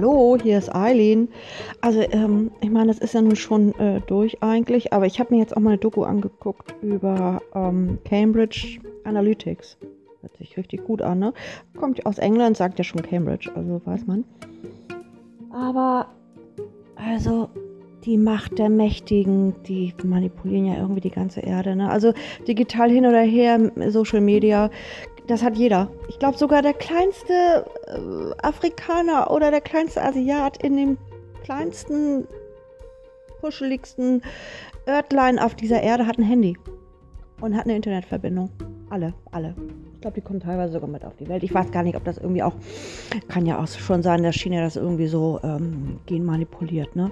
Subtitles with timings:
[0.00, 1.28] Hallo, hier ist Eileen.
[1.82, 5.34] Also, ähm, ich meine, das ist ja nun schon äh, durch eigentlich, aber ich habe
[5.34, 9.76] mir jetzt auch mal eine Doku angeguckt über ähm, Cambridge Analytics.
[10.22, 11.34] Hört sich richtig gut an, ne?
[11.76, 14.24] Kommt aus England, sagt ja schon Cambridge, also weiß man.
[15.52, 16.06] Aber,
[16.96, 17.50] also,
[18.06, 21.90] die Macht der Mächtigen, die manipulieren ja irgendwie die ganze Erde, ne?
[21.90, 22.14] Also,
[22.48, 24.70] digital hin oder her, Social Media,
[25.30, 25.88] das hat jeder.
[26.08, 30.98] Ich glaube sogar der kleinste äh, Afrikaner oder der kleinste Asiat in dem
[31.44, 32.26] kleinsten,
[33.40, 34.22] kuscheligsten
[34.88, 36.56] Örtlein auf dieser Erde hat ein Handy
[37.40, 38.50] und hat eine Internetverbindung.
[38.90, 39.54] Alle, alle.
[39.94, 41.42] Ich glaube, die kommen teilweise sogar mit auf die Welt.
[41.42, 42.54] Ich weiß gar nicht, ob das irgendwie auch,
[43.28, 47.10] kann ja auch schon sein, dass China das irgendwie so ähm, genmanipuliert, ne?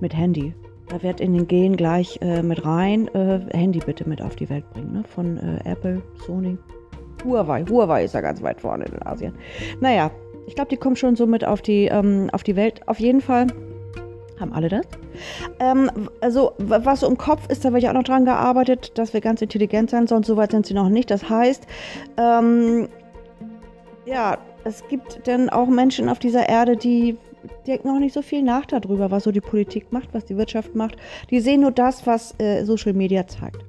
[0.00, 0.54] Mit Handy.
[0.88, 4.48] Da wird in den Gen gleich äh, mit rein, äh, Handy bitte mit auf die
[4.50, 5.04] Welt bringen, ne?
[5.04, 6.58] Von äh, Apple, Sony.
[7.24, 7.64] Huawei.
[7.68, 9.34] Huawei ist ja ganz weit vorne in Asien.
[9.80, 10.10] Naja,
[10.46, 12.86] ich glaube, die kommen schon so mit auf die, ähm, auf die Welt.
[12.86, 13.46] Auf jeden Fall
[14.40, 14.86] haben alle das.
[15.60, 19.14] Ähm, also, was so im Kopf ist, da wird ja auch noch dran gearbeitet, dass
[19.14, 20.24] wir ganz intelligent sein sollen.
[20.24, 21.10] Soweit sind sie noch nicht.
[21.10, 21.66] Das heißt,
[22.16, 22.88] ähm,
[24.04, 27.16] ja, es gibt dann auch Menschen auf dieser Erde, die
[27.66, 30.74] denken auch nicht so viel nach darüber, was so die Politik macht, was die Wirtschaft
[30.74, 30.96] macht.
[31.30, 33.64] Die sehen nur das, was äh, Social Media zeigt.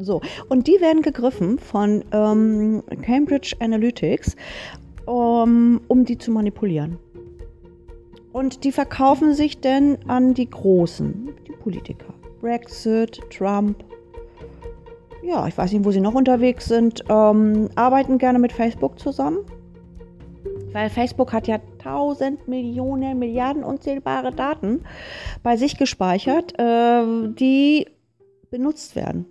[0.00, 4.36] So, und die werden gegriffen von ähm, Cambridge Analytics,
[5.06, 6.98] um, um die zu manipulieren.
[8.32, 12.14] Und die verkaufen sich denn an die Großen, die Politiker.
[12.40, 13.84] Brexit, Trump.
[15.24, 17.02] Ja, ich weiß nicht, wo sie noch unterwegs sind.
[17.08, 19.38] Ähm, arbeiten gerne mit Facebook zusammen.
[20.72, 24.84] Weil Facebook hat ja tausend Millionen, Milliarden unzählbare Daten
[25.42, 27.86] bei sich gespeichert, äh, die
[28.50, 29.26] benutzt werden.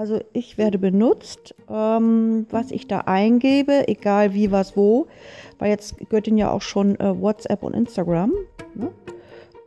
[0.00, 5.08] Also ich werde benutzt, ähm, was ich da eingebe, egal wie, was, wo.
[5.58, 8.32] Weil jetzt gehört ihnen ja auch schon äh, WhatsApp und Instagram.
[8.74, 8.90] Ne?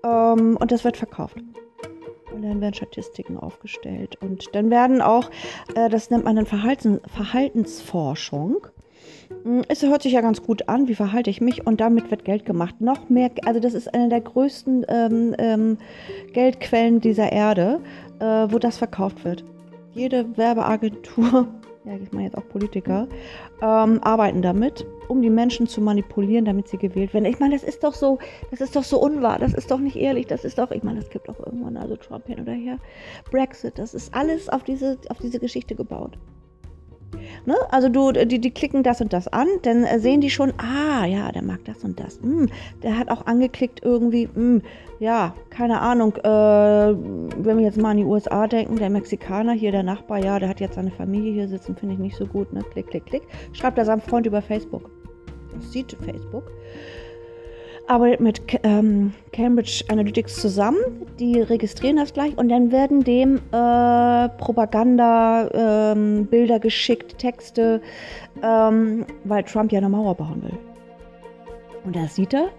[0.04, 1.38] Ähm, und das wird verkauft.
[2.34, 4.18] Und dann werden Statistiken aufgestellt.
[4.22, 5.30] Und dann werden auch,
[5.76, 8.66] äh, das nennt man dann Verhaltens Verhaltensforschung.
[9.44, 12.26] Hm, es hört sich ja ganz gut an, wie verhalte ich mich und damit wird
[12.26, 12.82] Geld gemacht.
[12.82, 15.78] Noch mehr, also das ist eine der größten ähm, ähm,
[16.34, 17.82] Geldquellen dieser Erde,
[18.20, 19.44] äh, wo das verkauft wird
[19.94, 21.48] jede Werbeagentur,
[21.86, 23.08] ja, ich meine jetzt auch Politiker,
[23.62, 27.26] ähm, arbeiten damit, um die Menschen zu manipulieren, damit sie gewählt werden.
[27.26, 28.20] Ich meine, das ist doch so,
[28.52, 31.00] das ist doch so unwahr, das ist doch nicht ehrlich, das ist doch, ich meine,
[31.00, 32.78] es gibt auch irgendwann also Trump hin oder her,
[33.32, 36.18] Brexit, das ist alles auf diese, auf diese Geschichte gebaut.
[37.46, 37.56] Ne?
[37.70, 41.06] Also du, die, die klicken das und das an, dann äh, sehen die schon, ah,
[41.06, 42.20] ja, der mag das und das.
[42.22, 42.50] Hm,
[42.82, 44.62] der hat auch angeklickt irgendwie, hm,
[45.00, 49.72] ja, keine Ahnung, äh, wenn wir jetzt mal an die USA denken, der Mexikaner hier,
[49.72, 52.54] der Nachbar, ja, der hat jetzt seine Familie hier sitzen, finde ich nicht so gut,
[52.54, 52.64] ne?
[52.72, 53.24] Klick, klick, klick.
[53.52, 54.90] Schreibt er seinem Freund über Facebook.
[55.54, 56.52] Das sieht Facebook
[57.88, 60.80] arbeitet mit ähm, Cambridge Analytics zusammen.
[61.20, 65.50] Die registrieren das gleich und dann werden dem äh, Propaganda,
[65.94, 67.82] ähm, Bilder geschickt, Texte,
[68.42, 70.58] ähm, weil Trump ja eine Mauer bauen will.
[71.84, 72.50] Und da sieht er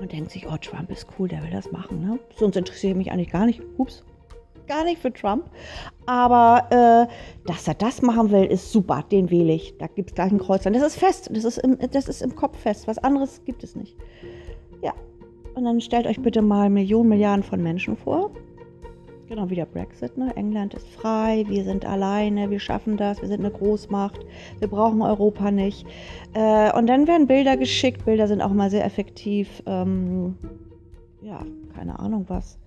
[0.00, 2.00] und denkt sich, oh, Trump ist cool, der will das machen.
[2.00, 2.18] Ne?
[2.36, 3.62] Sonst interessiere ich mich eigentlich gar nicht.
[3.78, 4.04] Ups
[4.66, 5.50] gar nicht für Trump.
[6.06, 9.04] Aber äh, dass er das machen will, ist super.
[9.10, 9.76] Den wähle ich.
[9.78, 10.62] Da gibt es gleich ein Kreuz.
[10.62, 11.30] Das ist fest.
[11.32, 12.86] Das ist, im, das ist im Kopf fest.
[12.86, 13.96] Was anderes gibt es nicht.
[14.82, 14.92] Ja.
[15.54, 18.30] Und dann stellt euch bitte mal Millionen, Milliarden von Menschen vor.
[19.28, 20.16] Genau wie der Brexit.
[20.16, 20.32] Ne?
[20.36, 24.20] England ist frei, wir sind alleine, wir schaffen das, wir sind eine Großmacht,
[24.60, 25.84] wir brauchen Europa nicht.
[26.32, 28.04] Äh, und dann werden Bilder geschickt.
[28.04, 29.62] Bilder sind auch mal sehr effektiv.
[29.66, 30.36] Ähm,
[31.22, 31.40] ja,
[31.74, 32.58] keine Ahnung was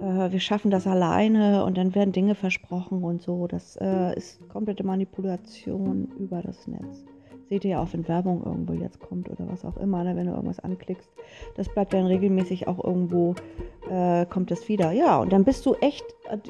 [0.00, 3.46] äh, wir schaffen das alleine und dann werden Dinge versprochen und so.
[3.46, 7.04] Das äh, ist komplette Manipulation über das Netz.
[7.48, 10.26] Seht ihr ja auch, wenn Werbung irgendwo jetzt kommt oder was auch immer, ne, wenn
[10.26, 11.10] du irgendwas anklickst.
[11.56, 13.34] Das bleibt dann regelmäßig auch irgendwo,
[13.90, 14.92] äh, kommt das wieder.
[14.92, 16.04] Ja, und dann bist du echt,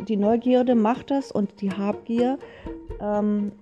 [0.06, 2.38] die Neugierde macht das und die Habgier.
[3.00, 3.52] Ähm,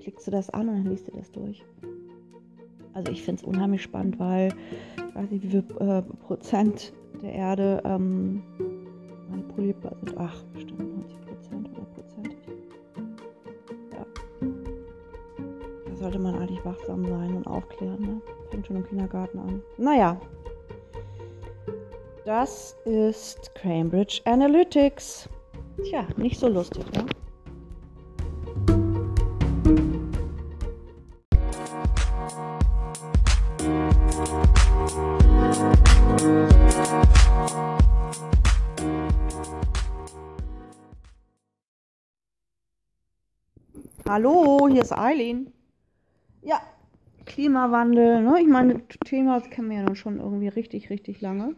[0.00, 1.62] klickst du das an und dann liest du das durch.
[2.94, 4.54] Also ich finde es unheimlich spannend, weil
[4.96, 6.92] ich weiß nicht, wie viel äh, Prozent
[7.22, 8.42] der Erde ähm,
[9.30, 10.14] manipulierbar sind.
[10.18, 12.36] Ach, bestimmt 90 Prozent, 100 Prozent.
[13.92, 14.06] Ja.
[15.88, 18.00] Da sollte man eigentlich wachsam sein und aufklären.
[18.00, 18.22] Ne?
[18.50, 19.62] Fängt schon im Kindergarten an.
[19.76, 20.20] Naja.
[22.24, 25.28] Das ist Cambridge Analytics.
[25.84, 27.06] Tja, nicht so lustig, ne?
[44.08, 45.52] Hallo, hier ist Eileen.
[46.40, 46.62] Ja,
[47.26, 48.40] Klimawandel, ne?
[48.40, 51.54] Ich meine, Thema das kennen wir ja nun schon irgendwie richtig, richtig lange.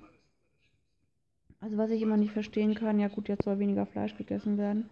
[1.60, 4.90] Also was ich immer nicht verstehen kann, ja gut, jetzt soll weniger Fleisch gegessen werden.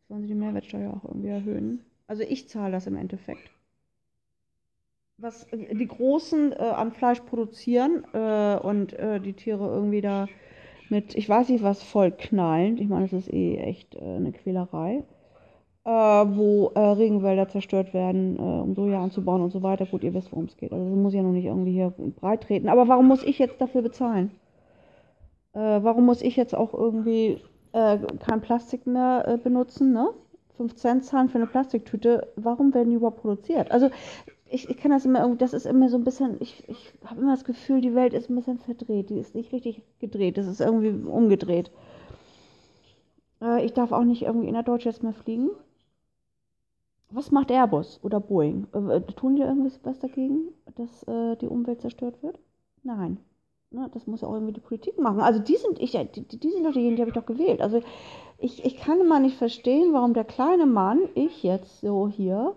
[0.00, 1.84] Jetzt wollen sie die Mehrwertsteuer auch irgendwie erhöhen.
[2.08, 3.52] Also ich zahle das im Endeffekt.
[5.16, 10.26] Was äh, die Großen äh, an Fleisch produzieren äh, und äh, die Tiere irgendwie da
[10.88, 12.78] mit, ich weiß nicht was, voll knallen.
[12.78, 15.04] Ich meine, das ist eh echt äh, eine Quälerei.
[15.86, 19.86] Äh, wo Regenwälder zerstört werden, um Soja anzubauen und so weiter.
[19.86, 20.72] Gut, ihr wisst, worum es geht.
[20.72, 22.68] Also das muss ja noch nicht irgendwie hier breit treten.
[22.68, 24.32] Aber warum muss ich jetzt dafür bezahlen?
[25.52, 27.40] warum muss ich jetzt auch irgendwie
[27.72, 30.10] kein Plastik mehr benutzen, ne?
[30.56, 33.70] 5 Cent zahlen für eine Plastiktüte, warum werden die überhaupt produziert?
[33.70, 33.90] Also
[34.48, 37.20] ich, ich kann das immer irgendwie, das ist immer so ein bisschen, ich, ich habe
[37.20, 40.46] immer das Gefühl, die Welt ist ein bisschen verdreht, die ist nicht richtig gedreht, das
[40.46, 41.70] ist irgendwie umgedreht.
[43.42, 45.50] Äh, ich darf auch nicht irgendwie in der Deutsch jetzt mehr fliegen.
[47.10, 48.66] Was macht Airbus oder Boeing?
[48.72, 52.38] Äh, tun die irgendwas dagegen, dass äh, die Umwelt zerstört wird?
[52.82, 53.18] Nein.
[53.70, 55.20] Ne, das muss ja auch irgendwie die Politik machen.
[55.20, 57.60] Also die sind, ich, die, die sind doch diejenigen, die habe ich doch gewählt.
[57.60, 57.82] Also
[58.38, 62.56] ich, ich kann immer nicht verstehen, warum der kleine Mann, ich jetzt so hier,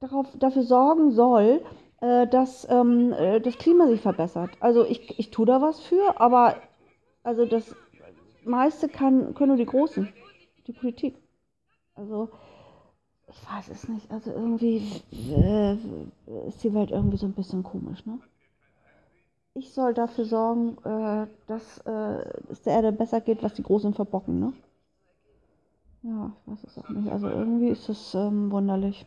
[0.00, 1.62] darauf, dafür sorgen soll,
[2.00, 4.50] äh, dass ähm, äh, das Klima sich verbessert.
[4.60, 6.56] Also ich, ich tue da was für, aber
[7.22, 7.76] also das
[8.44, 10.12] meiste kann, können nur die Großen,
[10.66, 11.14] die Politik.
[11.94, 12.30] Also
[13.32, 14.10] ich weiß es nicht.
[14.10, 14.82] Also irgendwie
[15.12, 15.74] äh,
[16.48, 18.18] ist die Welt irgendwie so ein bisschen komisch, ne?
[19.54, 23.92] Ich soll dafür sorgen, äh, dass äh, es der Erde besser geht, was die Großen
[23.92, 24.52] verbocken, ne?
[26.02, 27.10] Ja, ich weiß es auch nicht.
[27.10, 29.06] Also irgendwie ist es ähm, wunderlich.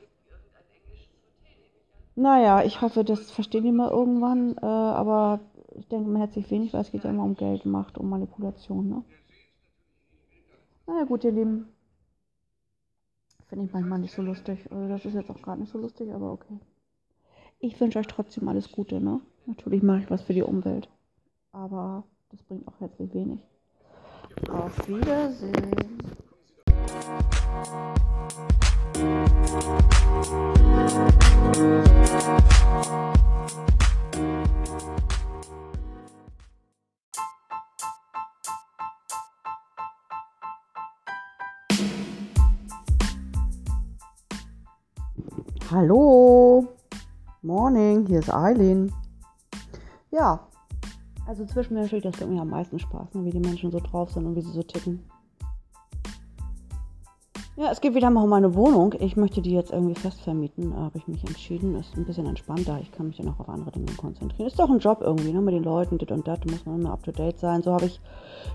[2.16, 4.56] Naja, ich hoffe, das verstehen die mal irgendwann.
[4.58, 5.42] Äh, aber
[5.78, 8.10] ich denke, man hätte sich wenig, weil es geht ja immer um Geld, Macht, um
[8.10, 8.88] Manipulation.
[8.88, 9.04] Ne?
[10.88, 11.75] Naja, gut, ihr Lieben.
[13.56, 14.70] Finde ich manchmal nicht so lustig.
[14.70, 16.60] Also das ist jetzt auch gerade nicht so lustig, aber okay.
[17.60, 19.00] Ich wünsche euch trotzdem alles Gute.
[19.00, 19.22] Ne?
[19.46, 20.90] Natürlich mache ich was für die Umwelt.
[21.54, 23.40] Aber das bringt auch herzlich wenig.
[24.50, 26.02] Auf Wiedersehen.
[45.72, 46.68] Hallo,
[47.42, 48.94] Morning, hier ist Eileen.
[50.12, 50.42] Ja,
[51.28, 54.28] also zwischenmenschlich, das gibt mir am meisten Spaß, ne, wie die Menschen so drauf sind
[54.28, 55.04] und wie sie so ticken.
[57.56, 58.94] Ja, es geht wieder mal um meine Wohnung.
[59.00, 60.76] Ich möchte die jetzt irgendwie fest vermieten.
[60.76, 61.76] Habe ich mich entschieden.
[61.76, 62.80] Ist ein bisschen entspannter.
[62.82, 64.46] Ich kann mich dann auch auf andere Dinge konzentrieren.
[64.46, 65.40] Ist doch ein Job irgendwie, ne?
[65.40, 66.46] Mit den Leuten, dit und dat.
[66.46, 67.64] Da muss man immer up to date sein.
[67.64, 68.02] So habe ich,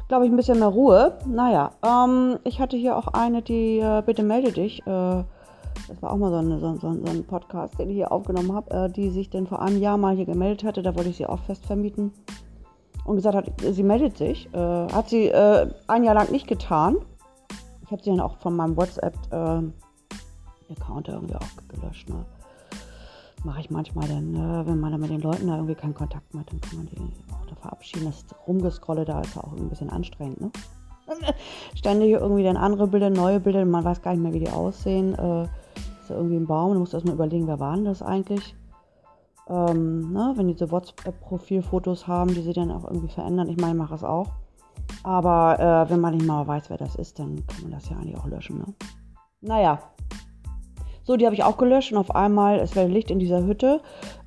[0.08, 1.16] glaube ich, ein bisschen mehr Ruhe.
[1.26, 4.86] Naja, ähm, ich hatte hier auch eine, die, äh, bitte melde dich.
[4.86, 5.24] Äh,
[5.88, 8.52] das war auch mal so, eine, so, so, so, ein Podcast, den ich hier aufgenommen
[8.52, 10.82] habe, äh, die sich dann vor einem Jahr mal hier gemeldet hatte.
[10.82, 12.12] Da wollte ich sie auch fest vermieten.
[13.04, 14.52] Und gesagt hat, sie meldet sich.
[14.54, 16.96] Äh, hat sie äh, ein Jahr lang nicht getan.
[17.84, 22.08] Ich habe sie dann auch von meinem WhatsApp-Account äh, irgendwie auch gelöscht.
[22.08, 22.24] Ne?
[23.42, 26.32] Mache ich manchmal dann, äh, wenn man dann mit den Leuten da irgendwie keinen Kontakt
[26.32, 26.98] mehr hat, dann kann man die
[27.32, 28.04] auch da verabschieden.
[28.04, 30.40] Das Rumgescrolle da ist auch ein bisschen anstrengend.
[30.40, 30.52] Ne?
[31.74, 35.16] Ständig irgendwie dann andere Bilder, neue Bilder, man weiß gar nicht mehr, wie die aussehen.
[36.10, 38.54] Ja irgendwie ein Baum, du musst erstmal überlegen, wer waren das eigentlich.
[39.48, 40.32] Ähm, ne?
[40.36, 43.48] Wenn diese WhatsApp-Profilfotos haben, die sie dann auch irgendwie verändern.
[43.48, 44.28] Ich meine, ich mache es auch.
[45.02, 47.96] Aber äh, wenn man nicht mal weiß, wer das ist, dann kann man das ja
[47.96, 48.58] eigentlich auch löschen.
[48.58, 48.66] Ne?
[49.40, 49.78] Naja.
[51.02, 53.80] So, die habe ich auch gelöscht und auf einmal, es wäre Licht in dieser Hütte,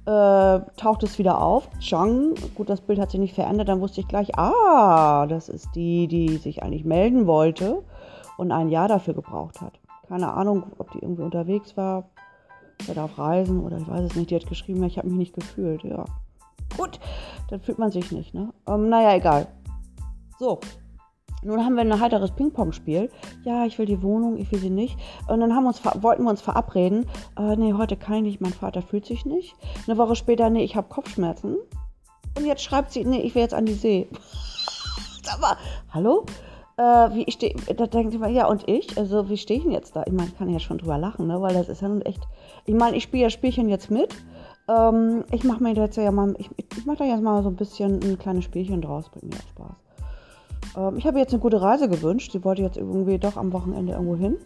[0.06, 1.70] äh, taucht es wieder auf.
[1.80, 5.70] Chang, gut, das Bild hat sich nicht verändert, dann wusste ich gleich, ah, das ist
[5.76, 7.84] die, die sich eigentlich melden wollte
[8.38, 9.80] und ein Jahr dafür gebraucht hat.
[10.08, 12.10] Keine Ahnung, ob die irgendwie unterwegs war,
[12.90, 14.32] oder auf Reisen oder ich weiß es nicht.
[14.32, 16.06] Die hat geschrieben, ich habe mich nicht gefühlt, ja.
[16.78, 17.00] Gut,
[17.50, 18.54] dann fühlt man sich nicht, ne?
[18.68, 19.48] Ähm, naja, egal.
[20.40, 20.60] So,
[21.44, 23.10] nun haben wir ein heiteres Ping-Pong-Spiel.
[23.44, 24.98] Ja, ich will die Wohnung, ich will sie nicht.
[25.28, 27.06] Und dann haben uns, wollten wir uns verabreden.
[27.38, 29.56] Äh, nee, heute kann ich nicht, mein Vater fühlt sich nicht.
[29.86, 31.58] Eine Woche später, nee, ich habe Kopfschmerzen.
[32.38, 34.08] Und jetzt schreibt sie, nee, ich will jetzt an die See.
[35.24, 35.58] Sag mal,
[35.92, 36.26] hallo?
[36.76, 38.98] Äh, wie ich stehe, da denkt man, ja, und ich?
[38.98, 40.04] Also, wie stehe ich denn jetzt da?
[40.08, 41.40] Ich meine, ich kann ja schon drüber lachen, ne?
[41.40, 42.28] Weil das ist ja nun echt.
[42.66, 44.16] Ich meine, ich spiele ja Spielchen jetzt mit.
[44.68, 47.56] Ähm, ich mache mir jetzt ja mal, ich, ich mache da jetzt mal so ein
[47.56, 49.76] bisschen ein kleines Spielchen draus, bringt mir auch Spaß.
[50.78, 52.32] Ähm, ich habe jetzt eine gute Reise gewünscht.
[52.32, 54.38] Sie wollte jetzt irgendwie doch am Wochenende irgendwo hin.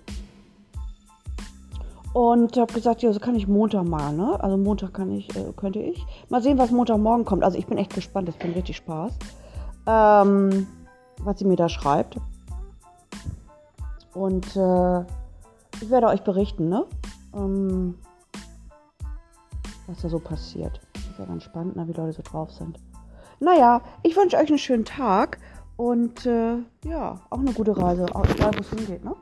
[2.13, 4.41] Und habe gesagt, ja, so kann ich Montag mal, ne?
[4.41, 6.03] Also Montag kann ich, äh, könnte ich.
[6.29, 7.43] Mal sehen, was Montagmorgen kommt.
[7.43, 9.13] Also ich bin echt gespannt, das bringt richtig Spaß.
[9.85, 10.67] Ähm,
[11.21, 12.17] was sie mir da schreibt.
[14.13, 15.01] Und äh,
[15.81, 16.85] ich werde euch berichten, ne?
[17.33, 17.95] Ähm,
[19.87, 20.81] was da so passiert.
[20.95, 22.79] Ist ja ganz spannend, ne, wie Leute so drauf sind.
[23.39, 25.37] Naja, ich wünsche euch einen schönen Tag
[25.75, 29.15] und äh, ja, auch eine gute Reise, auch egal wo es hingeht, ne?